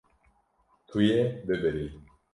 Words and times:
Tu 0.87 0.97
yê 1.09 1.21
bibirî. 1.47 1.85